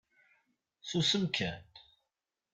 [0.87, 1.63] Susem kan.